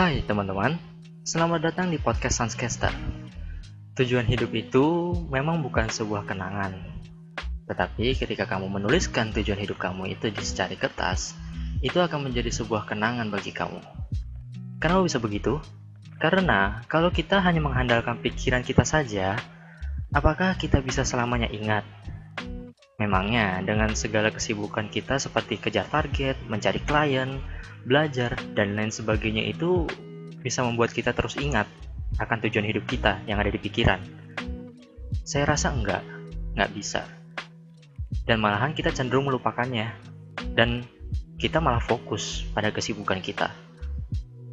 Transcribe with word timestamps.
Hai 0.00 0.24
teman-teman, 0.24 0.80
selamat 1.28 1.60
datang 1.60 1.92
di 1.92 2.00
podcast 2.00 2.40
Sanscaster. 2.40 2.88
Tujuan 4.00 4.24
hidup 4.24 4.48
itu 4.56 5.12
memang 5.28 5.60
bukan 5.60 5.92
sebuah 5.92 6.24
kenangan, 6.24 6.72
tetapi 7.68 8.16
ketika 8.16 8.48
kamu 8.48 8.80
menuliskan 8.80 9.28
tujuan 9.36 9.60
hidup 9.60 9.76
kamu 9.76 10.16
itu 10.16 10.32
di 10.32 10.40
secari 10.40 10.80
kertas, 10.80 11.36
itu 11.84 12.00
akan 12.00 12.32
menjadi 12.32 12.48
sebuah 12.48 12.88
kenangan 12.88 13.28
bagi 13.28 13.52
kamu. 13.52 13.76
Kenapa 14.80 15.04
bisa 15.04 15.20
begitu? 15.20 15.60
Karena 16.16 16.80
kalau 16.88 17.12
kita 17.12 17.36
hanya 17.44 17.60
mengandalkan 17.60 18.24
pikiran 18.24 18.64
kita 18.64 18.88
saja, 18.88 19.36
apakah 20.16 20.56
kita 20.56 20.80
bisa 20.80 21.04
selamanya 21.04 21.52
ingat? 21.52 21.84
Memangnya 23.00 23.64
dengan 23.64 23.96
segala 23.96 24.28
kesibukan 24.28 24.92
kita 24.92 25.16
seperti 25.16 25.56
kejar 25.56 25.88
target, 25.88 26.36
mencari 26.52 26.84
klien, 26.84 27.40
belajar, 27.88 28.36
dan 28.52 28.76
lain 28.76 28.92
sebagainya 28.92 29.48
itu 29.48 29.88
bisa 30.44 30.60
membuat 30.60 30.92
kita 30.92 31.16
terus 31.16 31.40
ingat 31.40 31.64
akan 32.20 32.44
tujuan 32.44 32.68
hidup 32.68 32.84
kita 32.84 33.24
yang 33.24 33.40
ada 33.40 33.48
di 33.48 33.56
pikiran. 33.56 34.04
Saya 35.24 35.48
rasa 35.48 35.72
enggak, 35.72 36.04
enggak 36.52 36.70
bisa. 36.76 37.02
Dan 38.28 38.44
malahan 38.44 38.76
kita 38.76 38.92
cenderung 38.92 39.32
melupakannya. 39.32 39.96
Dan 40.52 40.84
kita 41.40 41.56
malah 41.56 41.80
fokus 41.80 42.44
pada 42.52 42.68
kesibukan 42.68 43.24
kita. 43.24 43.48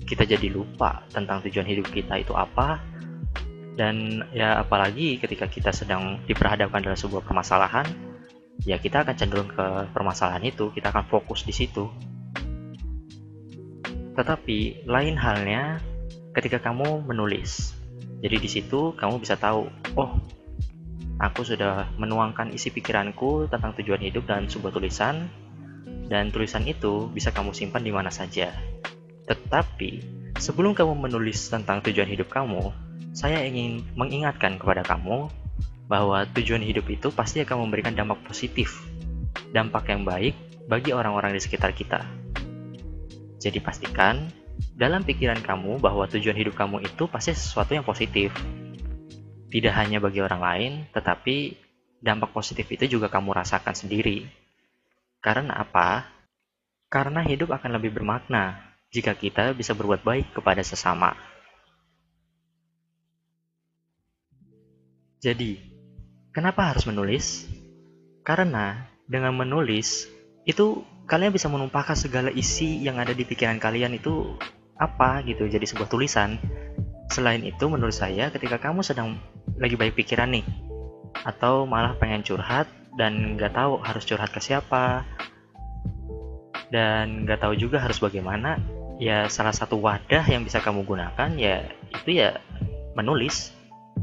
Kita 0.08 0.24
jadi 0.24 0.48
lupa 0.48 1.04
tentang 1.12 1.44
tujuan 1.44 1.68
hidup 1.68 1.92
kita 1.92 2.16
itu 2.16 2.32
apa. 2.32 2.80
Dan 3.76 4.24
ya 4.32 4.64
apalagi 4.64 5.20
ketika 5.20 5.52
kita 5.52 5.76
sedang 5.76 6.24
diperhadapkan 6.24 6.80
dalam 6.80 6.96
sebuah 6.96 7.28
permasalahan, 7.28 8.07
ya 8.66 8.82
kita 8.82 9.06
akan 9.06 9.16
cenderung 9.18 9.50
ke 9.52 9.92
permasalahan 9.92 10.46
itu, 10.48 10.72
kita 10.74 10.90
akan 10.90 11.06
fokus 11.12 11.44
di 11.44 11.54
situ 11.54 11.86
tetapi 14.18 14.90
lain 14.90 15.14
halnya 15.14 15.78
ketika 16.34 16.58
kamu 16.58 17.06
menulis. 17.06 17.78
Jadi 18.18 18.38
di 18.42 18.50
situ 18.50 18.98
kamu 18.98 19.22
bisa 19.22 19.38
tahu, 19.38 19.70
oh, 19.94 20.12
aku 21.22 21.46
sudah 21.46 21.86
menuangkan 22.02 22.50
isi 22.50 22.74
pikiranku 22.74 23.46
tentang 23.46 23.78
tujuan 23.78 24.02
hidup 24.02 24.26
dan 24.26 24.50
sebuah 24.50 24.74
tulisan, 24.74 25.30
dan 26.10 26.34
tulisan 26.34 26.66
itu 26.66 27.14
bisa 27.14 27.30
kamu 27.30 27.54
simpan 27.54 27.86
di 27.86 27.94
mana 27.94 28.10
saja. 28.10 28.50
Tetapi 29.30 30.02
sebelum 30.42 30.74
kamu 30.74 30.98
menulis 30.98 31.54
tentang 31.54 31.86
tujuan 31.86 32.10
hidup 32.10 32.34
kamu, 32.34 32.74
saya 33.14 33.46
ingin 33.46 33.86
mengingatkan 33.94 34.58
kepada 34.58 34.82
kamu 34.82 35.30
bahwa 35.88 36.28
tujuan 36.36 36.62
hidup 36.62 36.86
itu 36.92 37.08
pasti 37.16 37.40
akan 37.42 37.68
memberikan 37.68 37.96
dampak 37.96 38.20
positif, 38.28 38.84
dampak 39.56 39.88
yang 39.88 40.04
baik 40.04 40.36
bagi 40.68 40.92
orang-orang 40.92 41.32
di 41.32 41.42
sekitar 41.42 41.72
kita. 41.72 42.04
Jadi 43.40 43.64
pastikan 43.64 44.28
dalam 44.76 45.08
pikiran 45.08 45.40
kamu 45.40 45.80
bahwa 45.80 46.04
tujuan 46.12 46.36
hidup 46.36 46.60
kamu 46.60 46.84
itu 46.84 47.08
pasti 47.08 47.32
sesuatu 47.32 47.72
yang 47.72 47.88
positif. 47.88 48.36
Tidak 49.48 49.72
hanya 49.72 50.04
bagi 50.04 50.20
orang 50.20 50.42
lain, 50.44 50.72
tetapi 50.92 51.56
dampak 52.04 52.36
positif 52.36 52.68
itu 52.68 53.00
juga 53.00 53.08
kamu 53.08 53.32
rasakan 53.32 53.72
sendiri. 53.72 54.28
Karena 55.24 55.64
apa? 55.64 56.04
Karena 56.92 57.24
hidup 57.24 57.56
akan 57.56 57.80
lebih 57.80 57.96
bermakna 57.96 58.60
jika 58.92 59.16
kita 59.16 59.56
bisa 59.56 59.72
berbuat 59.72 60.04
baik 60.04 60.36
kepada 60.36 60.60
sesama. 60.68 61.16
Jadi, 65.18 65.77
kenapa 66.38 66.70
harus 66.70 66.86
menulis? 66.86 67.50
Karena 68.22 68.86
dengan 69.10 69.34
menulis 69.34 70.06
itu 70.46 70.86
kalian 71.10 71.34
bisa 71.34 71.50
menumpahkan 71.50 71.98
segala 71.98 72.30
isi 72.30 72.86
yang 72.86 73.02
ada 73.02 73.18
di 73.18 73.26
pikiran 73.26 73.58
kalian 73.58 73.98
itu 73.98 74.38
apa 74.78 75.26
gitu 75.26 75.50
jadi 75.50 75.64
sebuah 75.66 75.90
tulisan 75.90 76.38
selain 77.10 77.42
itu 77.42 77.66
menurut 77.66 77.96
saya 77.96 78.30
ketika 78.30 78.62
kamu 78.62 78.86
sedang 78.86 79.18
lagi 79.58 79.74
baik 79.80 79.98
pikiran 79.98 80.30
nih 80.30 80.46
atau 81.26 81.66
malah 81.66 81.98
pengen 81.98 82.22
curhat 82.22 82.68
dan 83.00 83.40
nggak 83.40 83.56
tahu 83.58 83.80
harus 83.82 84.04
curhat 84.06 84.30
ke 84.30 84.44
siapa 84.44 85.08
dan 86.70 87.24
nggak 87.24 87.42
tahu 87.42 87.56
juga 87.56 87.80
harus 87.80 87.98
bagaimana 87.98 88.60
ya 89.00 89.32
salah 89.32 89.56
satu 89.56 89.80
wadah 89.80 90.28
yang 90.28 90.44
bisa 90.44 90.60
kamu 90.60 90.84
gunakan 90.84 91.32
ya 91.40 91.64
itu 91.96 92.20
ya 92.20 92.38
menulis 92.94 93.57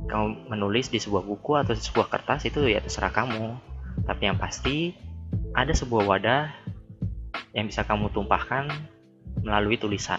kamu 0.04 0.53
menulis 0.53 0.92
di 0.92 1.00
sebuah 1.00 1.25
buku 1.25 1.56
atau 1.56 1.72
di 1.72 1.82
sebuah 1.82 2.12
kertas 2.12 2.44
itu 2.48 2.65
ya 2.69 2.81
terserah 2.84 3.12
kamu 3.12 3.56
tapi 4.03 4.22
yang 4.26 4.37
pasti 4.37 4.92
ada 5.54 5.70
sebuah 5.70 6.04
wadah 6.06 6.50
yang 7.54 7.70
bisa 7.70 7.87
kamu 7.87 8.10
tumpahkan 8.10 8.66
melalui 9.43 9.78
tulisan. 9.78 10.19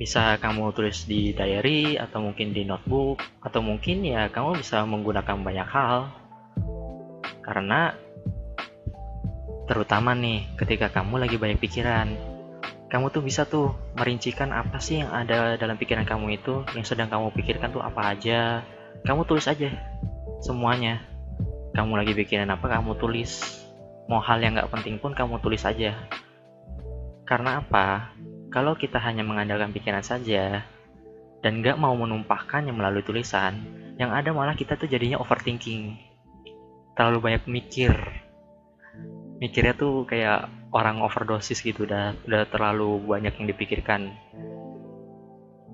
Bisa 0.00 0.40
kamu 0.40 0.72
tulis 0.72 1.04
di 1.04 1.36
diary 1.36 2.00
atau 2.00 2.24
mungkin 2.24 2.56
di 2.56 2.64
notebook 2.64 3.20
atau 3.44 3.60
mungkin 3.60 4.00
ya 4.00 4.32
kamu 4.32 4.60
bisa 4.60 4.84
menggunakan 4.88 5.36
banyak 5.44 5.68
hal. 5.68 6.08
Karena 7.44 7.92
terutama 9.68 10.16
nih 10.16 10.48
ketika 10.56 10.88
kamu 10.88 11.20
lagi 11.20 11.36
banyak 11.36 11.60
pikiran, 11.60 12.16
kamu 12.90 13.14
tuh 13.14 13.22
bisa 13.22 13.46
tuh 13.46 13.70
merincikan 13.94 14.50
apa 14.50 14.82
sih 14.82 14.98
yang 14.98 15.14
ada 15.14 15.54
dalam 15.54 15.78
pikiran 15.78 16.02
kamu 16.02 16.42
itu, 16.42 16.66
yang 16.74 16.82
sedang 16.82 17.06
kamu 17.06 17.30
pikirkan 17.38 17.70
tuh 17.70 17.78
apa 17.78 18.10
aja. 18.10 18.66
Kamu 19.06 19.22
tulis 19.30 19.46
aja 19.46 19.70
semuanya. 20.42 20.98
Kamu 21.70 21.94
lagi 21.94 22.18
bikin 22.18 22.50
apa 22.50 22.66
kamu 22.66 22.98
tulis. 22.98 23.62
Mau 24.10 24.18
hal 24.18 24.42
yang 24.42 24.58
nggak 24.58 24.74
penting 24.74 24.98
pun 24.98 25.14
kamu 25.14 25.38
tulis 25.38 25.62
aja. 25.62 25.94
Karena 27.22 27.62
apa? 27.62 28.10
Kalau 28.50 28.74
kita 28.74 28.98
hanya 28.98 29.22
mengandalkan 29.22 29.70
pikiran 29.70 30.02
saja 30.02 30.66
dan 31.46 31.62
nggak 31.62 31.78
mau 31.78 31.94
menumpahkannya 31.94 32.74
melalui 32.74 33.06
tulisan 33.06 33.62
yang 34.02 34.10
ada 34.10 34.34
malah 34.34 34.58
kita 34.58 34.74
tuh 34.74 34.90
jadinya 34.90 35.22
overthinking. 35.22 35.94
Terlalu 36.98 37.18
banyak 37.22 37.46
mikir. 37.46 37.94
Mikirnya 39.38 39.78
tuh 39.78 40.02
kayak 40.10 40.59
orang 40.70 41.02
overdosis 41.02 41.62
gitu 41.62 41.86
udah 41.86 42.14
udah 42.26 42.46
terlalu 42.46 43.02
banyak 43.02 43.34
yang 43.42 43.46
dipikirkan 43.50 44.14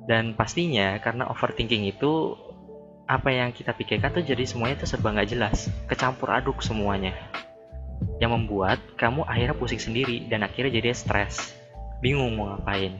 dan 0.06 0.38
pastinya 0.38 0.96
karena 1.02 1.26
overthinking 1.26 1.90
itu 1.90 2.38
apa 3.06 3.30
yang 3.30 3.54
kita 3.54 3.70
pikirkan 3.70 4.10
tuh 4.10 4.22
jadi 4.22 4.42
semuanya 4.42 4.82
tuh 4.82 4.90
serba 4.90 5.14
nggak 5.14 5.30
jelas, 5.30 5.70
kecampur 5.86 6.30
aduk 6.34 6.58
semuanya. 6.62 7.14
Yang 8.18 8.30
membuat 8.34 8.78
kamu 8.98 9.22
akhirnya 9.26 9.54
pusing 9.54 9.78
sendiri 9.78 10.26
dan 10.26 10.42
akhirnya 10.42 10.78
jadi 10.78 10.90
stres, 10.94 11.54
bingung 12.02 12.34
mau 12.34 12.54
ngapain. 12.54 12.98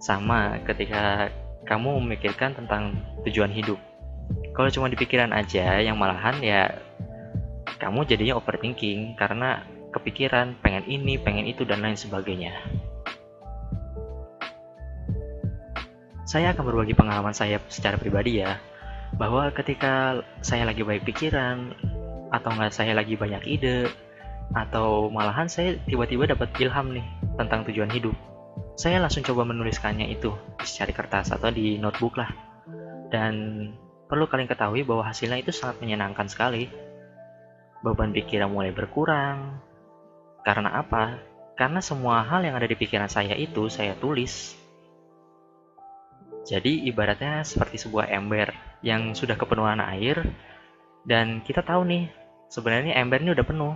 Sama 0.00 0.60
ketika 0.64 1.28
kamu 1.68 2.00
memikirkan 2.04 2.56
tentang 2.56 2.96
tujuan 3.28 3.52
hidup. 3.52 3.76
Kalau 4.56 4.72
cuma 4.72 4.88
di 4.88 4.96
pikiran 4.96 5.36
aja, 5.36 5.80
yang 5.80 6.00
malahan 6.00 6.40
ya 6.40 6.80
kamu 7.76 8.08
jadinya 8.08 8.40
overthinking 8.40 9.20
karena 9.20 9.64
kepikiran 9.96 10.60
pengen 10.60 10.84
ini, 10.84 11.16
pengen 11.16 11.48
itu 11.48 11.64
dan 11.64 11.80
lain 11.80 11.96
sebagainya. 11.96 12.52
saya 16.26 16.50
akan 16.52 16.66
berbagi 16.66 16.98
pengalaman 16.98 17.30
saya 17.30 17.62
secara 17.70 17.94
pribadi 17.94 18.42
ya 18.42 18.58
bahwa 19.14 19.46
ketika 19.54 20.26
saya 20.42 20.66
lagi 20.66 20.82
baik 20.82 21.06
pikiran 21.06 21.70
atau 22.34 22.50
nggak 22.50 22.74
saya 22.74 22.98
lagi 22.98 23.14
banyak 23.14 23.46
ide 23.46 23.86
atau 24.50 25.06
malahan 25.06 25.46
saya 25.46 25.78
tiba-tiba 25.86 26.26
dapat 26.26 26.50
ilham 26.58 26.98
nih 26.98 27.06
tentang 27.38 27.62
tujuan 27.70 27.86
hidup 27.94 28.12
saya 28.74 28.98
langsung 28.98 29.22
coba 29.22 29.46
menuliskannya 29.46 30.10
itu 30.10 30.34
di 30.58 30.66
secari 30.66 30.90
kertas 30.90 31.30
atau 31.30 31.54
di 31.54 31.78
notebook 31.78 32.18
lah 32.18 32.28
dan 33.14 33.34
perlu 34.10 34.26
kalian 34.26 34.50
ketahui 34.50 34.82
bahwa 34.82 35.06
hasilnya 35.06 35.38
itu 35.38 35.54
sangat 35.54 35.78
menyenangkan 35.78 36.26
sekali 36.26 36.66
beban 37.86 38.10
pikiran 38.10 38.50
mulai 38.50 38.74
berkurang 38.74 39.62
karena 40.46 40.70
apa? 40.78 41.18
karena 41.58 41.82
semua 41.82 42.22
hal 42.22 42.46
yang 42.46 42.54
ada 42.54 42.70
di 42.70 42.78
pikiran 42.78 43.10
saya 43.10 43.34
itu 43.34 43.66
saya 43.66 43.98
tulis 43.98 44.54
jadi 46.46 46.86
ibaratnya 46.86 47.42
seperti 47.42 47.82
sebuah 47.82 48.06
ember 48.14 48.54
yang 48.86 49.18
sudah 49.18 49.34
kepenuhan 49.34 49.82
air 49.82 50.22
dan 51.02 51.42
kita 51.42 51.66
tahu 51.66 51.82
nih 51.82 52.06
sebenarnya 52.50 52.98
ember 52.98 53.22
ini 53.22 53.34
udah 53.34 53.46
penuh. 53.46 53.74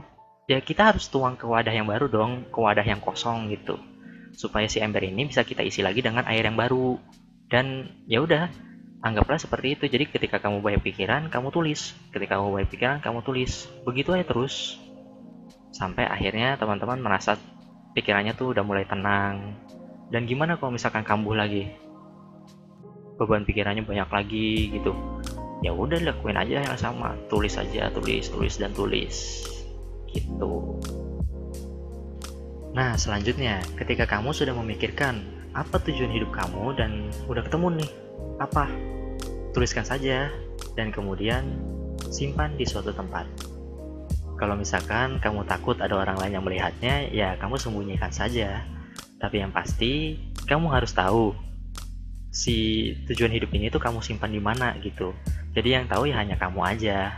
Ya 0.51 0.59
kita 0.59 0.91
harus 0.91 1.07
tuang 1.07 1.39
ke 1.39 1.47
wadah 1.47 1.71
yang 1.71 1.87
baru 1.87 2.11
dong, 2.11 2.51
ke 2.51 2.59
wadah 2.59 2.83
yang 2.83 2.99
kosong 2.99 3.55
gitu. 3.55 3.79
Supaya 4.35 4.67
si 4.67 4.83
ember 4.83 5.07
ini 5.07 5.31
bisa 5.31 5.47
kita 5.47 5.63
isi 5.63 5.83
lagi 5.83 6.03
dengan 6.03 6.27
air 6.27 6.43
yang 6.43 6.59
baru. 6.59 6.99
Dan 7.51 7.87
ya 8.11 8.23
udah, 8.23 8.51
anggaplah 9.03 9.39
seperti 9.39 9.79
itu. 9.79 9.87
Jadi 9.87 10.11
ketika 10.11 10.43
kamu 10.43 10.59
banyak 10.59 10.83
pikiran, 10.83 11.31
kamu 11.31 11.55
tulis. 11.55 11.95
Ketika 12.11 12.39
kamu 12.39 12.51
banyak 12.51 12.71
pikiran, 12.71 12.99
kamu 12.99 13.23
tulis. 13.23 13.71
Begitu 13.87 14.11
aja 14.11 14.27
terus. 14.27 14.79
Sampai 15.71 16.07
akhirnya 16.07 16.59
teman-teman 16.59 17.01
merasa 17.03 17.39
pikirannya 17.95 18.35
tuh 18.35 18.55
udah 18.55 18.63
mulai 18.67 18.87
tenang. 18.87 19.59
Dan 20.11 20.27
gimana 20.27 20.59
kalau 20.59 20.75
misalkan 20.75 21.07
kambuh 21.07 21.39
lagi? 21.39 21.71
beban 23.21 23.45
pikirannya 23.45 23.85
banyak 23.85 24.09
lagi 24.09 24.73
gitu 24.73 24.97
ya 25.61 25.77
udah 25.77 26.01
lakuin 26.01 26.41
aja 26.41 26.65
yang 26.65 26.81
sama 26.81 27.13
tulis 27.29 27.61
aja 27.61 27.93
tulis 27.93 28.33
tulis 28.33 28.55
dan 28.57 28.73
tulis 28.73 29.45
gitu 30.09 30.81
Nah, 32.71 32.95
selanjutnya, 32.95 33.59
ketika 33.75 34.07
kamu 34.07 34.31
sudah 34.31 34.55
memikirkan 34.55 35.27
apa 35.59 35.83
tujuan 35.83 36.15
hidup 36.15 36.31
kamu 36.31 36.79
dan 36.79 37.11
udah 37.27 37.43
ketemu 37.43 37.83
nih, 37.83 37.91
apa? 38.39 38.71
Tuliskan 39.51 39.83
saja 39.83 40.31
dan 40.79 40.95
kemudian 40.95 41.59
simpan 42.15 42.55
di 42.55 42.63
suatu 42.63 42.95
tempat. 42.95 43.27
Kalau 44.41 44.57
misalkan 44.57 45.21
kamu 45.21 45.45
takut 45.45 45.77
ada 45.85 45.93
orang 46.01 46.17
lain 46.17 46.41
yang 46.41 46.45
melihatnya, 46.49 47.13
ya 47.13 47.37
kamu 47.37 47.61
sembunyikan 47.61 48.09
saja. 48.09 48.65
Tapi 49.21 49.45
yang 49.45 49.53
pasti, 49.53 50.17
kamu 50.49 50.73
harus 50.73 50.97
tahu 50.97 51.37
si 52.33 52.89
tujuan 53.05 53.37
hidup 53.37 53.53
ini 53.53 53.69
tuh 53.69 53.85
kamu 53.85 54.01
simpan 54.01 54.33
di 54.33 54.41
mana 54.41 54.73
gitu. 54.81 55.13
Jadi 55.53 55.77
yang 55.77 55.85
tahu 55.93 56.09
ya 56.09 56.25
hanya 56.25 56.41
kamu 56.41 56.57
aja. 56.57 57.13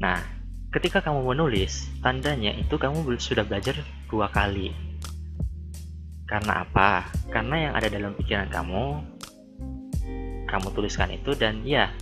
Nah, 0.00 0.24
ketika 0.72 1.04
kamu 1.04 1.36
menulis, 1.36 1.84
tandanya 2.00 2.56
itu 2.56 2.80
kamu 2.80 3.12
sudah 3.20 3.44
belajar 3.44 3.76
dua 4.08 4.32
kali. 4.32 4.72
Karena 6.24 6.64
apa? 6.64 7.12
Karena 7.28 7.68
yang 7.68 7.72
ada 7.76 7.92
dalam 7.92 8.16
pikiran 8.16 8.48
kamu, 8.48 8.84
kamu 10.48 10.66
tuliskan 10.72 11.12
itu 11.12 11.36
dan 11.36 11.60
ya, 11.68 11.92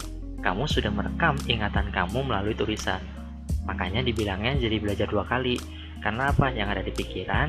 kamu 0.41 0.65
sudah 0.69 0.93
merekam 0.93 1.37
ingatan 1.49 1.93
kamu 1.93 2.25
melalui 2.25 2.57
tulisan. 2.57 3.01
Makanya 3.65 4.01
dibilangnya 4.01 4.57
jadi 4.57 4.77
belajar 4.81 5.07
dua 5.09 5.25
kali. 5.29 5.61
Karena 6.01 6.33
apa? 6.33 6.49
Yang 6.49 6.69
ada 6.73 6.83
di 6.83 6.93
pikiran, 6.97 7.49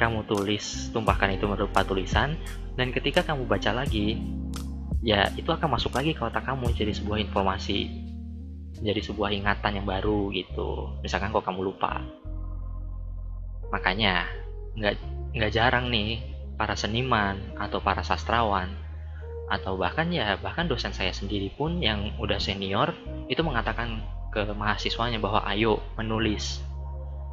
kamu 0.00 0.24
tulis, 0.24 0.88
tumpahkan 0.88 1.36
itu 1.36 1.44
berupa 1.44 1.84
tulisan, 1.84 2.32
dan 2.72 2.96
ketika 2.96 3.20
kamu 3.20 3.44
baca 3.44 3.76
lagi, 3.76 4.16
ya 5.00 5.32
itu 5.36 5.48
akan 5.48 5.76
masuk 5.76 5.96
lagi 5.96 6.12
ke 6.12 6.20
otak 6.20 6.44
kamu 6.44 6.76
jadi 6.76 6.92
sebuah 6.92 7.24
informasi 7.24 7.88
jadi 8.80 9.00
sebuah 9.00 9.32
ingatan 9.32 9.80
yang 9.80 9.86
baru 9.88 10.28
gitu 10.32 11.00
misalkan 11.00 11.32
kok 11.32 11.44
kamu 11.44 11.72
lupa 11.72 12.04
makanya 13.72 14.28
nggak 14.76 14.94
nggak 15.36 15.52
jarang 15.52 15.88
nih 15.88 16.20
para 16.60 16.76
seniman 16.76 17.40
atau 17.56 17.80
para 17.80 18.04
sastrawan 18.04 18.68
atau 19.50 19.74
bahkan 19.74 20.06
ya 20.14 20.38
bahkan 20.38 20.70
dosen 20.70 20.94
saya 20.94 21.10
sendiri 21.10 21.50
pun 21.58 21.82
yang 21.82 22.14
udah 22.22 22.38
senior 22.38 22.94
itu 23.26 23.42
mengatakan 23.42 23.98
ke 24.30 24.46
mahasiswanya 24.54 25.18
bahwa 25.18 25.42
ayo 25.50 25.82
menulis. 25.98 26.62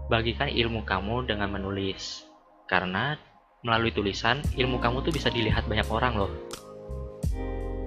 Bagikan 0.10 0.50
ilmu 0.50 0.82
kamu 0.82 1.30
dengan 1.30 1.54
menulis. 1.54 2.26
Karena 2.66 3.16
melalui 3.62 3.94
tulisan 3.94 4.42
ilmu 4.58 4.82
kamu 4.82 5.06
tuh 5.06 5.14
bisa 5.14 5.30
dilihat 5.30 5.70
banyak 5.70 5.86
orang 5.88 6.14
loh. 6.18 6.34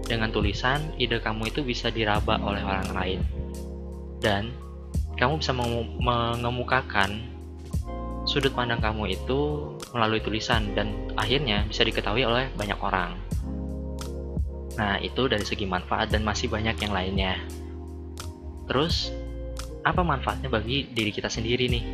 Dengan 0.06 0.30
tulisan 0.30 0.94
ide 0.98 1.18
kamu 1.18 1.50
itu 1.50 1.66
bisa 1.66 1.90
diraba 1.90 2.38
oleh 2.38 2.62
orang 2.62 2.88
lain. 2.94 3.20
Dan 4.22 4.54
kamu 5.18 5.42
bisa 5.42 5.52
mengemukakan 6.00 7.18
sudut 8.24 8.54
pandang 8.54 8.78
kamu 8.78 9.16
itu 9.16 9.74
melalui 9.90 10.22
tulisan 10.22 10.70
dan 10.78 10.94
akhirnya 11.18 11.66
bisa 11.66 11.82
diketahui 11.82 12.22
oleh 12.22 12.46
banyak 12.54 12.78
orang. 12.78 13.18
Nah, 14.78 15.02
itu 15.02 15.26
dari 15.26 15.42
segi 15.42 15.66
manfaat 15.66 16.14
dan 16.14 16.22
masih 16.22 16.46
banyak 16.46 16.78
yang 16.78 16.92
lainnya. 16.94 17.40
Terus, 18.70 19.10
apa 19.82 20.04
manfaatnya 20.04 20.52
bagi 20.52 20.86
diri 20.92 21.10
kita 21.10 21.26
sendiri 21.26 21.66
nih? 21.66 21.84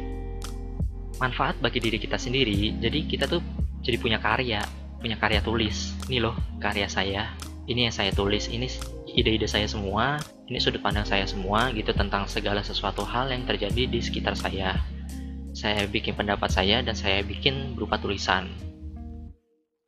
Manfaat 1.17 1.57
bagi 1.65 1.81
diri 1.81 1.97
kita 1.97 2.21
sendiri, 2.21 2.77
jadi 2.77 2.99
kita 3.09 3.25
tuh 3.25 3.41
jadi 3.81 3.97
punya 3.97 4.21
karya, 4.21 4.61
punya 5.01 5.17
karya 5.17 5.41
tulis. 5.41 5.97
Ini 6.11 6.21
loh, 6.21 6.37
karya 6.61 6.91
saya. 6.91 7.33
Ini 7.67 7.89
yang 7.89 7.95
saya 7.95 8.13
tulis, 8.13 8.53
ini 8.53 8.69
ide-ide 9.11 9.49
saya 9.49 9.67
semua, 9.67 10.21
ini 10.47 10.61
sudut 10.61 10.79
pandang 10.79 11.09
saya 11.09 11.27
semua 11.27 11.73
gitu 11.75 11.91
tentang 11.91 12.29
segala 12.31 12.63
sesuatu 12.63 13.03
hal 13.03 13.33
yang 13.33 13.43
terjadi 13.43 13.89
di 13.91 13.99
sekitar 13.99 14.39
saya. 14.39 14.79
Saya 15.57 15.89
bikin 15.89 16.15
pendapat 16.15 16.53
saya 16.53 16.85
dan 16.85 16.93
saya 16.93 17.25
bikin 17.25 17.75
berupa 17.75 17.97
tulisan. 17.97 18.53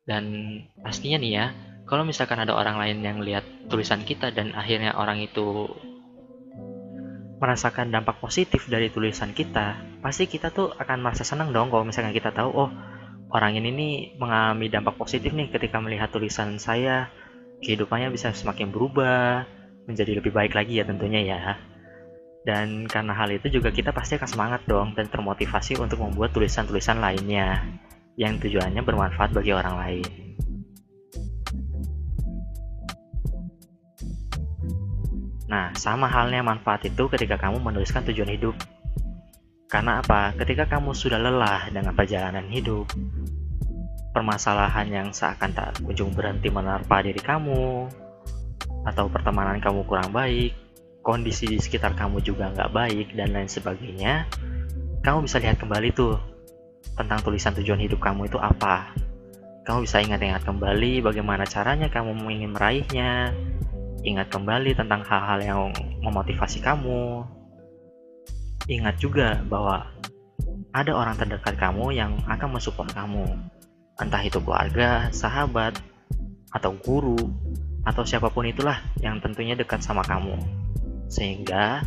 Dan 0.03 0.25
pastinya 0.81 1.21
nih 1.21 1.31
ya, 1.37 1.45
kalau 1.89 2.05
misalkan 2.05 2.37
ada 2.37 2.53
orang 2.53 2.77
lain 2.77 3.01
yang 3.01 3.17
lihat 3.17 3.41
tulisan 3.65 4.05
kita 4.05 4.29
dan 4.29 4.53
akhirnya 4.53 4.93
orang 4.93 5.25
itu 5.25 5.65
merasakan 7.41 7.89
dampak 7.89 8.21
positif 8.21 8.69
dari 8.69 8.93
tulisan 8.93 9.33
kita, 9.33 9.97
pasti 10.05 10.29
kita 10.29 10.53
tuh 10.53 10.69
akan 10.77 11.01
merasa 11.01 11.25
senang 11.25 11.49
dong 11.49 11.73
kalau 11.73 11.81
misalkan 11.81 12.13
kita 12.13 12.29
tahu, 12.29 12.51
oh 12.53 12.69
orang 13.33 13.57
ini 13.57 13.69
nih 13.73 13.93
mengalami 14.21 14.69
dampak 14.69 15.01
positif 15.01 15.33
nih 15.33 15.49
ketika 15.49 15.81
melihat 15.81 16.13
tulisan 16.13 16.61
saya. 16.61 17.09
Kehidupannya 17.59 18.13
bisa 18.15 18.31
semakin 18.31 18.71
berubah 18.71 19.43
menjadi 19.83 20.21
lebih 20.23 20.31
baik 20.31 20.55
lagi 20.55 20.79
ya 20.79 20.87
tentunya 20.87 21.25
ya. 21.25 21.59
Dan 22.45 22.87
karena 22.87 23.11
hal 23.11 23.35
itu 23.35 23.51
juga 23.51 23.73
kita 23.73 23.91
pasti 23.91 24.15
akan 24.15 24.29
semangat 24.29 24.61
dong 24.63 24.95
dan 24.95 25.11
termotivasi 25.11 25.75
untuk 25.75 25.99
membuat 25.99 26.31
tulisan-tulisan 26.31 27.03
lainnya 27.03 27.67
yang 28.15 28.39
tujuannya 28.39 28.79
bermanfaat 28.79 29.35
bagi 29.35 29.51
orang 29.51 29.75
lain 29.75 30.29
Nah, 35.49 35.73
sama 35.73 36.05
halnya 36.05 36.45
manfaat 36.45 36.85
itu 36.85 37.09
ketika 37.09 37.41
kamu 37.41 37.57
menuliskan 37.57 38.05
tujuan 38.05 38.29
hidup. 38.29 38.53
Karena 39.65 40.01
apa? 40.01 40.37
Ketika 40.37 40.69
kamu 40.69 40.93
sudah 40.93 41.17
lelah 41.17 41.73
dengan 41.73 41.97
perjalanan 41.97 42.45
hidup, 42.49 42.89
permasalahan 44.13 44.89
yang 44.89 45.07
seakan 45.09 45.53
tak 45.53 45.81
kunjung 45.81 46.13
berhenti 46.13 46.53
menerpa 46.53 47.01
diri 47.01 47.21
kamu, 47.21 47.89
atau 48.85 49.05
pertemanan 49.09 49.57
kamu 49.57 49.85
kurang 49.89 50.13
baik, 50.13 50.53
kondisi 51.01 51.49
di 51.49 51.57
sekitar 51.57 51.97
kamu 51.97 52.21
juga 52.21 52.49
nggak 52.53 52.69
baik, 52.73 53.07
dan 53.17 53.33
lain 53.33 53.49
sebagainya, 53.49 54.29
kamu 55.01 55.25
bisa 55.25 55.41
lihat 55.41 55.57
kembali 55.57 55.89
tuh 55.97 56.17
tentang 56.93 57.21
tulisan 57.25 57.53
tujuan 57.57 57.81
hidup 57.81 57.97
kamu 58.01 58.29
itu 58.29 58.37
apa. 58.37 58.93
Kamu 59.65 59.85
bisa 59.85 60.01
ingat-ingat 60.01 60.45
kembali 60.45 61.05
bagaimana 61.05 61.45
caranya 61.45 61.89
kamu 61.93 62.25
ingin 62.33 62.51
meraihnya, 62.57 63.33
ingat 64.03 64.31
kembali 64.31 64.75
tentang 64.75 65.03
hal-hal 65.03 65.39
yang 65.41 65.61
memotivasi 66.03 66.63
kamu. 66.63 67.25
Ingat 68.69 68.95
juga 69.01 69.41
bahwa 69.49 69.87
ada 70.69 70.91
orang 70.93 71.17
terdekat 71.17 71.57
kamu 71.57 71.97
yang 71.97 72.13
akan 72.29 72.53
mensupport 72.53 72.89
kamu 72.93 73.25
entah 73.99 74.23
itu 74.23 74.39
keluarga, 74.39 75.11
sahabat, 75.11 75.75
atau 76.55 76.71
guru, 76.79 77.19
atau 77.83 78.07
siapa 78.07 78.31
pun 78.31 78.47
itulah 78.47 78.79
yang 79.03 79.19
tentunya 79.19 79.59
dekat 79.59 79.83
sama 79.83 80.01
kamu. 80.07 80.39
Sehingga 81.11 81.83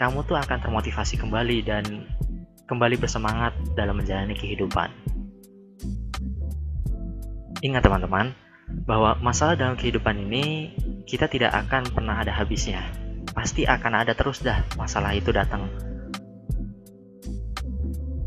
kamu 0.00 0.24
tuh 0.24 0.40
akan 0.40 0.58
termotivasi 0.64 1.20
kembali 1.20 1.58
dan 1.62 1.84
kembali 2.66 2.96
bersemangat 2.96 3.52
dalam 3.76 4.00
menjalani 4.00 4.32
kehidupan. 4.32 4.88
Ingat 7.62 7.84
teman-teman, 7.84 8.34
bahwa 8.88 9.14
masalah 9.22 9.54
dalam 9.54 9.78
kehidupan 9.78 10.28
ini 10.28 10.74
kita 11.06 11.30
tidak 11.30 11.54
akan 11.66 11.86
pernah 11.92 12.20
ada 12.20 12.34
habisnya. 12.34 12.82
Pasti 13.32 13.64
akan 13.64 13.92
ada 14.04 14.12
terus 14.12 14.42
dah 14.44 14.60
masalah 14.76 15.14
itu 15.16 15.32
datang. 15.32 15.68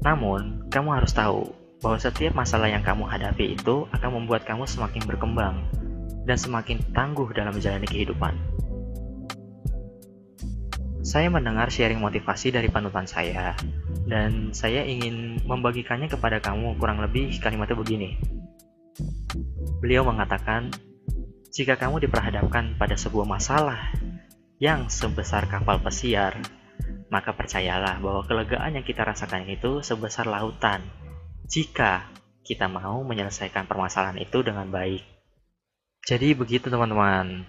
Namun, 0.06 0.70
kamu 0.70 0.90
harus 1.02 1.14
tahu 1.14 1.50
bahwa 1.82 1.98
setiap 1.98 2.34
masalah 2.38 2.70
yang 2.70 2.82
kamu 2.86 3.06
hadapi 3.10 3.58
itu 3.58 3.90
akan 3.90 4.10
membuat 4.22 4.46
kamu 4.46 4.66
semakin 4.66 5.02
berkembang 5.06 5.66
dan 6.26 6.38
semakin 6.38 6.82
tangguh 6.94 7.30
dalam 7.34 7.54
menjalani 7.54 7.86
kehidupan. 7.86 8.34
Saya 11.06 11.30
mendengar 11.30 11.70
sharing 11.70 12.02
motivasi 12.02 12.50
dari 12.50 12.66
panutan 12.66 13.06
saya, 13.06 13.54
dan 14.10 14.50
saya 14.58 14.82
ingin 14.82 15.38
membagikannya 15.46 16.10
kepada 16.10 16.42
kamu 16.42 16.82
kurang 16.82 16.98
lebih 16.98 17.30
kalimatnya 17.38 17.78
begini. 17.78 18.18
Beliau 19.86 20.02
mengatakan, 20.02 20.74
jika 21.54 21.78
kamu 21.78 22.10
diperhadapkan 22.10 22.74
pada 22.74 22.98
sebuah 22.98 23.30
masalah 23.30 23.94
yang 24.58 24.90
sebesar 24.90 25.46
kapal 25.46 25.78
pesiar, 25.78 26.42
maka 27.14 27.38
percayalah 27.38 28.02
bahwa 28.02 28.26
kelegaan 28.26 28.82
yang 28.82 28.82
kita 28.82 29.06
rasakan 29.06 29.46
itu 29.46 29.86
sebesar 29.86 30.26
lautan 30.26 30.82
jika 31.46 32.10
kita 32.42 32.66
mau 32.66 33.06
menyelesaikan 33.06 33.70
permasalahan 33.70 34.18
itu 34.18 34.42
dengan 34.42 34.74
baik. 34.74 35.06
Jadi 36.02 36.34
begitu 36.34 36.74
teman-teman. 36.74 37.46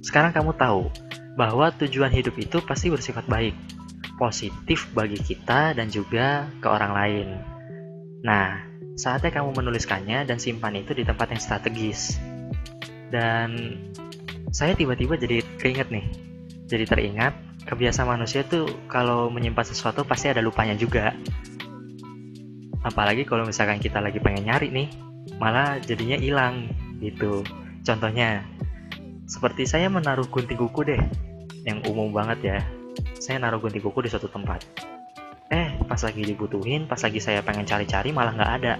Sekarang 0.00 0.32
kamu 0.32 0.56
tahu 0.56 0.88
bahwa 1.36 1.68
tujuan 1.84 2.16
hidup 2.16 2.32
itu 2.40 2.64
pasti 2.64 2.88
bersifat 2.88 3.28
baik, 3.28 3.52
positif 4.16 4.88
bagi 4.96 5.20
kita 5.20 5.76
dan 5.76 5.92
juga 5.92 6.48
ke 6.64 6.66
orang 6.72 6.92
lain. 6.96 7.28
Nah, 8.24 8.67
saatnya 8.98 9.30
kamu 9.30 9.54
menuliskannya 9.54 10.26
dan 10.26 10.42
simpan 10.42 10.74
itu 10.74 10.90
di 10.92 11.06
tempat 11.06 11.30
yang 11.30 11.38
strategis. 11.38 12.18
Dan 13.08 13.78
saya 14.50 14.74
tiba-tiba 14.74 15.14
jadi 15.14 15.40
keinget 15.62 15.88
nih, 15.88 16.04
jadi 16.66 16.84
teringat 16.84 17.32
kebiasaan 17.64 18.10
manusia 18.10 18.42
tuh 18.42 18.66
kalau 18.90 19.30
menyimpan 19.30 19.64
sesuatu 19.64 20.02
pasti 20.02 20.32
ada 20.32 20.40
lupanya 20.40 20.72
juga 20.72 21.12
apalagi 22.80 23.28
kalau 23.28 23.44
misalkan 23.44 23.76
kita 23.76 24.00
lagi 24.00 24.22
pengen 24.22 24.48
nyari 24.48 24.72
nih 24.72 24.88
malah 25.36 25.76
jadinya 25.82 26.16
hilang 26.16 26.72
gitu 27.04 27.44
contohnya 27.84 28.46
seperti 29.28 29.68
saya 29.68 29.92
menaruh 29.92 30.24
gunting 30.32 30.56
kuku 30.56 30.88
deh 30.88 31.02
yang 31.68 31.84
umum 31.84 32.08
banget 32.08 32.38
ya 32.40 32.58
saya 33.20 33.36
naruh 33.42 33.60
gunting 33.60 33.82
kuku 33.82 34.06
di 34.06 34.10
suatu 34.10 34.30
tempat. 34.30 34.64
Eh, 35.48 35.80
pas 35.88 36.00
lagi 36.04 36.22
dibutuhin, 36.28 36.84
pas 36.84 37.00
lagi 37.00 37.24
saya 37.24 37.40
pengen 37.40 37.64
cari-cari 37.64 38.12
malah 38.12 38.36
nggak 38.36 38.52
ada. 38.60 38.74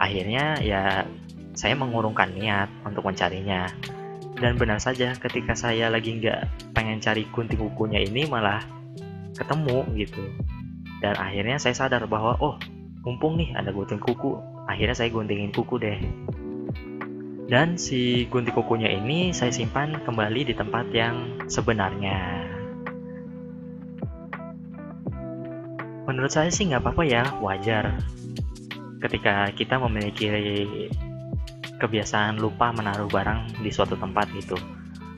Akhirnya 0.00 0.56
ya 0.64 1.04
saya 1.52 1.76
mengurungkan 1.76 2.32
niat 2.32 2.72
untuk 2.84 3.04
mencarinya. 3.04 3.68
Dan 4.36 4.60
benar 4.60 4.80
saja 4.80 5.16
ketika 5.16 5.56
saya 5.56 5.88
lagi 5.88 6.16
nggak 6.16 6.72
pengen 6.76 7.00
cari 7.00 7.28
gunting 7.28 7.60
kukunya 7.60 8.04
ini 8.04 8.24
malah 8.24 8.64
ketemu 9.36 9.84
gitu. 10.00 10.24
Dan 11.04 11.16
akhirnya 11.20 11.60
saya 11.60 11.76
sadar 11.76 12.08
bahwa 12.08 12.40
oh 12.40 12.56
mumpung 13.04 13.36
nih 13.36 13.52
ada 13.52 13.68
gunting 13.68 14.00
kuku, 14.00 14.36
akhirnya 14.64 14.96
saya 14.96 15.12
guntingin 15.12 15.52
kuku 15.52 15.76
deh. 15.76 16.00
Dan 17.46 17.76
si 17.76 18.24
gunting 18.32 18.56
kukunya 18.56 18.90
ini 18.92 19.32
saya 19.36 19.52
simpan 19.52 20.00
kembali 20.04 20.52
di 20.52 20.54
tempat 20.56 20.88
yang 20.92 21.44
sebenarnya. 21.52 22.45
Menurut 26.06 26.30
saya 26.30 26.48
sih 26.54 26.70
nggak 26.70 26.86
apa-apa 26.86 27.02
ya, 27.02 27.22
wajar. 27.42 27.98
Ketika 29.02 29.50
kita 29.52 29.82
memiliki 29.82 30.30
kebiasaan 31.76 32.40
lupa 32.40 32.72
menaruh 32.72 33.10
barang 33.10 33.60
di 33.60 33.68
suatu 33.68 33.98
tempat 33.98 34.30
gitu. 34.38 34.56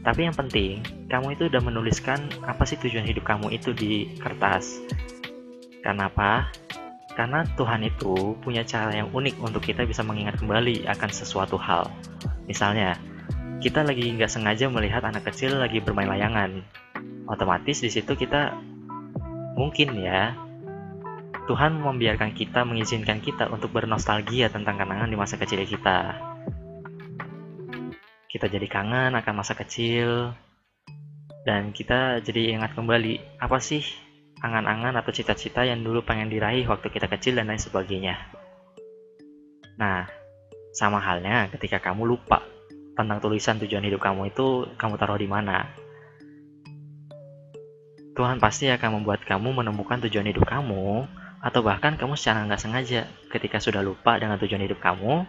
Tapi 0.03 0.27
yang 0.27 0.35
penting, 0.35 0.81
kamu 1.13 1.37
itu 1.37 1.53
udah 1.53 1.63
menuliskan 1.63 2.33
apa 2.49 2.65
sih 2.65 2.81
tujuan 2.81 3.05
hidup 3.05 3.29
kamu 3.29 3.53
itu 3.55 3.77
di 3.77 4.17
kertas. 4.19 4.81
Karena 5.85 6.09
apa? 6.09 6.49
Karena 7.15 7.45
Tuhan 7.59 7.83
itu 7.83 8.39
punya 8.41 8.63
cara 8.63 8.95
yang 8.95 9.11
unik 9.11 9.43
untuk 9.43 9.63
kita 9.63 9.85
bisa 9.85 10.07
mengingat 10.07 10.39
kembali 10.39 10.87
akan 10.87 11.11
sesuatu 11.11 11.59
hal. 11.59 11.91
Misalnya, 12.47 12.95
kita 13.59 13.83
lagi 13.83 14.15
nggak 14.15 14.31
sengaja 14.31 14.71
melihat 14.71 15.03
anak 15.03 15.27
kecil 15.27 15.59
lagi 15.59 15.83
bermain 15.83 16.09
layangan. 16.09 16.63
Otomatis 17.27 17.83
di 17.83 17.91
situ 17.91 18.15
kita 18.15 18.55
mungkin 19.59 19.99
ya 19.99 20.48
Tuhan 21.49 21.81
membiarkan 21.81 22.37
kita 22.37 22.69
mengizinkan 22.69 23.25
kita 23.25 23.49
untuk 23.49 23.73
bernostalgia 23.73 24.53
tentang 24.53 24.77
kenangan 24.77 25.09
di 25.09 25.17
masa 25.17 25.41
kecil 25.41 25.65
kita. 25.65 26.13
Kita 28.29 28.53
jadi 28.53 28.69
kangen 28.69 29.17
akan 29.17 29.35
masa 29.41 29.57
kecil 29.57 30.37
dan 31.49 31.73
kita 31.73 32.21
jadi 32.21 32.53
ingat 32.53 32.77
kembali 32.77 33.41
apa 33.41 33.57
sih 33.65 33.81
angan-angan 34.45 35.01
atau 35.01 35.09
cita-cita 35.09 35.65
yang 35.65 35.81
dulu 35.81 36.05
pengen 36.05 36.29
diraih 36.29 36.69
waktu 36.69 36.93
kita 36.93 37.09
kecil 37.09 37.41
dan 37.41 37.49
lain 37.49 37.57
sebagainya. 37.57 38.21
Nah, 39.81 40.05
sama 40.77 41.01
halnya 41.01 41.49
ketika 41.57 41.81
kamu 41.81 42.13
lupa 42.13 42.45
tentang 42.93 43.25
tulisan 43.25 43.57
tujuan 43.57 43.89
hidup 43.89 44.05
kamu 44.05 44.37
itu 44.37 44.69
kamu 44.77 45.01
taruh 45.01 45.17
di 45.17 45.25
mana. 45.25 45.65
Tuhan 48.13 48.37
pasti 48.37 48.69
akan 48.69 49.01
membuat 49.01 49.25
kamu 49.25 49.65
menemukan 49.65 50.05
tujuan 50.05 50.29
hidup 50.29 50.45
kamu 50.45 51.09
atau 51.39 51.61
bahkan 51.63 51.95
kamu 51.95 52.19
secara 52.19 52.43
nggak 52.47 52.63
sengaja 52.63 53.07
ketika 53.31 53.63
sudah 53.63 53.83
lupa 53.85 54.19
dengan 54.19 54.39
tujuan 54.43 54.65
hidup 54.65 54.83
kamu 54.83 55.23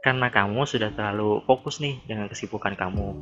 karena 0.00 0.28
kamu 0.32 0.64
sudah 0.64 0.92
terlalu 0.92 1.44
fokus 1.44 1.80
nih 1.80 2.00
dengan 2.08 2.28
kesibukan 2.28 2.76
kamu. 2.76 3.16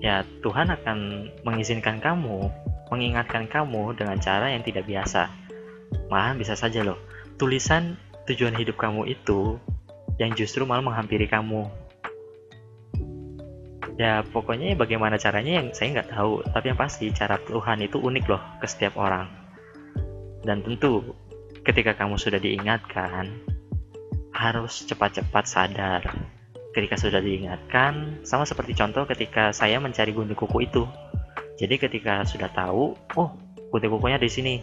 Ya, 0.00 0.24
Tuhan 0.44 0.68
akan 0.68 0.98
mengizinkan 1.44 2.00
kamu 2.04 2.52
mengingatkan 2.90 3.50
kamu 3.50 3.98
dengan 3.98 4.18
cara 4.22 4.54
yang 4.54 4.62
tidak 4.62 4.86
biasa. 4.86 5.26
Malah 6.10 6.38
bisa 6.38 6.54
saja 6.54 6.86
loh, 6.86 6.98
tulisan 7.38 7.98
tujuan 8.30 8.54
hidup 8.54 8.78
kamu 8.78 9.10
itu 9.10 9.58
yang 10.22 10.34
justru 10.34 10.62
malah 10.62 10.82
menghampiri 10.82 11.26
kamu. 11.26 11.66
Ya 13.96 14.20
pokoknya 14.28 14.76
bagaimana 14.76 15.16
caranya 15.16 15.64
yang 15.64 15.72
saya 15.72 16.00
nggak 16.00 16.12
tahu, 16.12 16.44
tapi 16.52 16.68
yang 16.68 16.78
pasti 16.78 17.08
cara 17.16 17.40
Tuhan 17.40 17.80
itu 17.80 17.96
unik 17.96 18.24
loh 18.28 18.42
ke 18.60 18.66
setiap 18.68 19.00
orang. 19.00 19.26
Dan 20.44 20.60
tentu 20.62 21.16
ketika 21.66 21.98
kamu 21.98 22.14
sudah 22.14 22.38
diingatkan, 22.38 23.42
harus 24.30 24.86
cepat-cepat 24.86 25.44
sadar. 25.50 26.02
Ketika 26.70 26.94
sudah 26.94 27.18
diingatkan, 27.18 28.22
sama 28.22 28.46
seperti 28.46 28.78
contoh 28.78 29.02
ketika 29.10 29.50
saya 29.50 29.82
mencari 29.82 30.14
gunting 30.14 30.38
kuku 30.38 30.70
itu. 30.70 30.86
Jadi 31.58 31.74
ketika 31.80 32.22
sudah 32.22 32.52
tahu, 32.54 32.94
oh 33.18 33.28
gunting 33.74 33.90
kukunya 33.90 34.20
di 34.22 34.30
sini, 34.30 34.54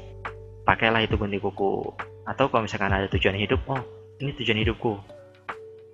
pakailah 0.63 1.03
itu 1.03 1.19
gunting 1.19 1.43
kuku. 1.43 1.91
Atau 2.23 2.47
kalau 2.47 2.63
misalkan 2.63 2.93
ada 2.95 3.11
tujuan 3.11 3.35
hidup, 3.35 3.59
oh 3.67 3.83
ini 4.23 4.31
tujuan 4.39 4.63
hidupku. 4.63 4.95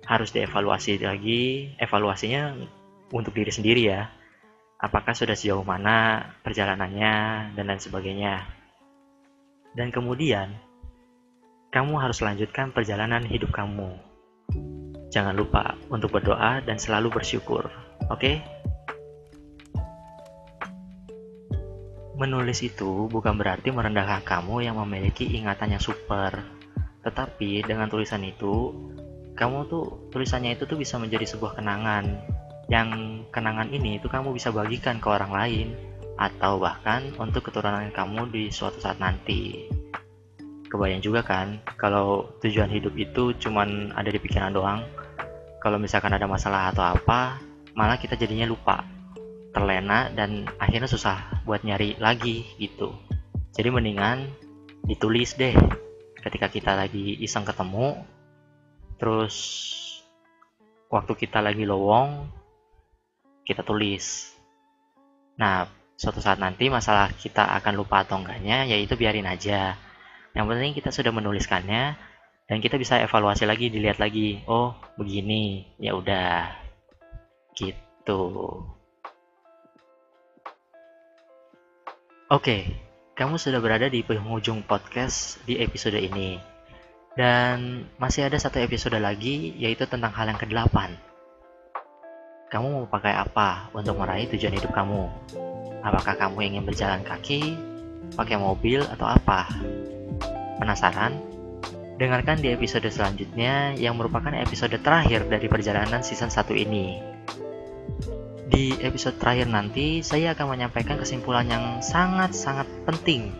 Harus 0.06 0.30
dievaluasi 0.30 1.02
lagi, 1.02 1.74
evaluasinya 1.80 2.54
untuk 3.10 3.34
diri 3.34 3.50
sendiri 3.50 3.82
ya. 3.90 4.06
Apakah 4.78 5.16
sudah 5.16 5.34
sejauh 5.34 5.66
mana 5.66 6.30
perjalanannya 6.46 7.14
dan 7.58 7.64
lain 7.66 7.82
sebagainya. 7.82 8.46
Dan 9.74 9.88
kemudian, 9.94 10.69
kamu 11.70 12.02
harus 12.02 12.18
lanjutkan 12.18 12.74
perjalanan 12.74 13.22
hidup 13.22 13.54
kamu. 13.54 13.94
Jangan 15.14 15.38
lupa 15.38 15.78
untuk 15.86 16.10
berdoa 16.18 16.58
dan 16.66 16.82
selalu 16.82 17.14
bersyukur. 17.14 17.70
Oke? 18.10 18.18
Okay? 18.18 18.36
Menulis 22.18 22.60
itu 22.66 23.06
bukan 23.06 23.38
berarti 23.38 23.70
merendahkan 23.70 24.26
kamu 24.26 24.66
yang 24.66 24.76
memiliki 24.82 25.30
ingatan 25.30 25.78
yang 25.78 25.82
super. 25.82 26.42
Tetapi 27.06 27.64
dengan 27.64 27.86
tulisan 27.86 28.20
itu, 28.26 28.74
kamu 29.38 29.70
tuh 29.70 30.10
tulisannya 30.10 30.58
itu 30.58 30.66
tuh 30.66 30.76
bisa 30.76 30.98
menjadi 30.98 31.24
sebuah 31.24 31.62
kenangan. 31.62 32.18
Yang 32.66 33.22
kenangan 33.30 33.70
ini 33.70 34.02
itu 34.02 34.10
kamu 34.10 34.34
bisa 34.34 34.50
bagikan 34.50 34.98
ke 34.98 35.06
orang 35.06 35.32
lain 35.32 35.68
atau 36.18 36.60
bahkan 36.60 37.14
untuk 37.16 37.46
keturunan 37.48 37.88
kamu 37.94 38.28
di 38.28 38.42
suatu 38.52 38.82
saat 38.82 39.00
nanti. 39.00 39.79
Kebayang 40.70 41.02
juga 41.02 41.26
kan 41.26 41.58
kalau 41.74 42.30
tujuan 42.38 42.70
hidup 42.70 42.94
itu 42.94 43.34
cuman 43.42 43.90
ada 43.98 44.06
di 44.06 44.22
pikiran 44.22 44.54
doang. 44.54 44.86
Kalau 45.58 45.76
misalkan 45.82 46.14
ada 46.14 46.30
masalah 46.30 46.70
atau 46.70 46.86
apa, 46.86 47.42
malah 47.74 47.98
kita 47.98 48.14
jadinya 48.14 48.46
lupa 48.46 48.86
terlena 49.50 50.08
dan 50.14 50.46
akhirnya 50.62 50.86
susah 50.86 51.42
buat 51.42 51.66
nyari 51.66 51.98
lagi 51.98 52.46
gitu. 52.62 52.94
Jadi 53.50 53.68
mendingan 53.68 54.30
ditulis 54.86 55.34
deh 55.34 55.58
ketika 56.22 56.46
kita 56.46 56.78
lagi 56.78 57.18
iseng 57.18 57.42
ketemu 57.42 58.06
terus 58.96 59.36
waktu 60.86 61.12
kita 61.18 61.42
lagi 61.42 61.66
lowong 61.66 62.30
kita 63.42 63.66
tulis. 63.66 64.30
Nah 65.34 65.66
suatu 65.98 66.22
saat 66.22 66.38
nanti 66.38 66.70
masalah 66.70 67.10
kita 67.10 67.58
akan 67.60 67.74
lupa 67.74 68.06
atau 68.06 68.22
enggaknya 68.22 68.70
yaitu 68.70 68.94
biarin 68.94 69.26
aja 69.26 69.74
yang 70.34 70.46
penting 70.46 70.76
kita 70.76 70.94
sudah 70.94 71.10
menuliskannya 71.10 71.98
dan 72.50 72.58
kita 72.58 72.78
bisa 72.78 72.98
evaluasi 73.02 73.46
lagi 73.46 73.70
dilihat 73.70 73.98
lagi 74.02 74.42
oh 74.46 74.74
begini 74.98 75.74
ya 75.78 75.94
udah 75.94 76.50
gitu 77.58 78.30
Oke, 82.30 82.62
kamu 83.18 83.42
sudah 83.42 83.58
berada 83.58 83.90
di 83.90 84.06
penghujung 84.06 84.62
podcast 84.62 85.42
di 85.50 85.58
episode 85.58 85.98
ini. 85.98 86.38
Dan 87.18 87.90
masih 87.98 88.30
ada 88.30 88.38
satu 88.38 88.62
episode 88.62 88.94
lagi, 89.02 89.50
yaitu 89.58 89.82
tentang 89.90 90.14
hal 90.14 90.30
yang 90.30 90.38
ke-8. 90.38 90.94
Kamu 92.54 92.66
mau 92.70 92.86
pakai 92.86 93.18
apa 93.18 93.66
untuk 93.74 93.98
meraih 93.98 94.30
tujuan 94.30 94.54
hidup 94.54 94.70
kamu? 94.70 95.10
Apakah 95.82 96.14
kamu 96.14 96.54
ingin 96.54 96.62
berjalan 96.62 97.02
kaki, 97.02 97.58
pakai 98.14 98.38
mobil, 98.38 98.86
atau 98.86 99.10
apa? 99.10 99.50
Penasaran? 100.60 101.16
Dengarkan 101.96 102.40
di 102.40 102.52
episode 102.52 102.84
selanjutnya 102.92 103.72
yang 103.76 103.96
merupakan 103.96 104.32
episode 104.36 104.76
terakhir 104.80 105.24
dari 105.28 105.48
perjalanan 105.48 106.04
season 106.04 106.28
1 106.28 106.52
ini. 106.56 107.00
Di 108.50 108.76
episode 108.84 109.16
terakhir 109.16 109.48
nanti, 109.48 110.04
saya 110.04 110.36
akan 110.36 110.56
menyampaikan 110.56 111.00
kesimpulan 111.00 111.48
yang 111.48 111.64
sangat-sangat 111.80 112.68
penting 112.84 113.32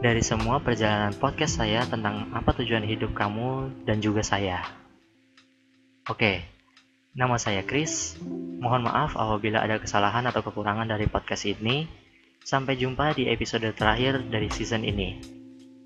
dari 0.00 0.22
semua 0.22 0.62
perjalanan 0.62 1.14
podcast 1.18 1.58
saya 1.58 1.82
tentang 1.86 2.30
apa 2.30 2.54
tujuan 2.62 2.86
hidup 2.86 3.10
kamu 3.14 3.74
dan 3.84 3.98
juga 3.98 4.22
saya. 4.22 4.62
Oke, 6.06 6.46
nama 7.14 7.36
saya 7.42 7.66
Chris. 7.66 8.14
Mohon 8.62 8.86
maaf 8.86 9.18
apabila 9.18 9.60
ada 9.66 9.82
kesalahan 9.82 10.24
atau 10.30 10.46
kekurangan 10.46 10.86
dari 10.86 11.10
podcast 11.10 11.46
ini. 11.46 11.90
Sampai 12.46 12.78
jumpa 12.78 13.18
di 13.18 13.26
episode 13.26 13.66
terakhir 13.74 14.22
dari 14.30 14.46
season 14.46 14.86
ini. 14.86 15.18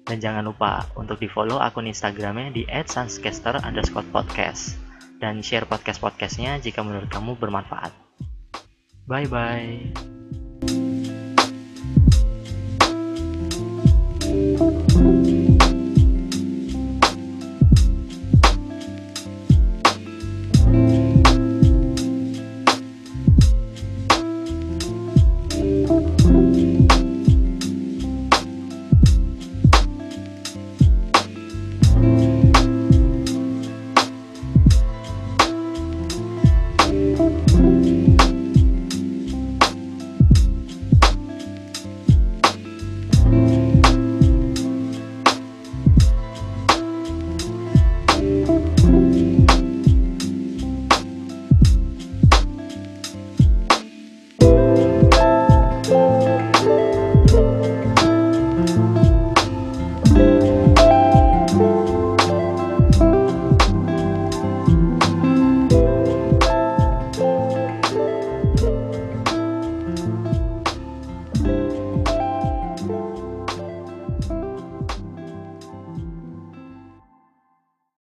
Dan 0.07 0.17
jangan 0.19 0.45
lupa 0.47 0.87
untuk 0.97 1.21
di-follow 1.21 1.61
akun 1.61 1.87
Instagramnya 1.87 2.51
di 2.51 2.63
@sunscaster 2.67 3.61
underscore 3.63 4.07
podcast 4.11 4.77
dan 5.21 5.45
share 5.45 5.69
podcast-podcastnya 5.69 6.59
jika 6.65 6.81
menurut 6.81 7.13
kamu 7.13 7.37
bermanfaat. 7.37 7.93
Bye 9.07 9.29
bye. 9.29 9.93